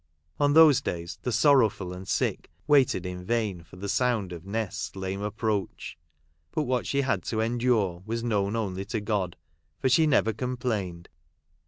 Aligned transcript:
On 0.39 0.53
those 0.53 0.81
days 0.81 1.19
the 1.21 1.31
sorrowful 1.31 1.93
and 1.93 2.07
sick 2.07 2.49
waited 2.65 3.05
in 3.05 3.23
vain 3.23 3.61
for 3.61 3.75
the 3.75 3.87
sound 3.87 4.31
of 4.33 4.43
Nest's 4.47 4.95
lame 4.95 5.21
approach. 5.21 5.95
But 6.51 6.63
what 6.63 6.87
she 6.87 7.01
had 7.01 7.21
to 7.25 7.39
endure 7.39 8.01
was 8.07 8.23
only 8.23 8.49
known 8.51 8.83
to 8.83 8.99
God, 8.99 9.35
for 9.79 9.89
she 9.89 10.07
never 10.07 10.33
com 10.33 10.57
plained. 10.57 11.07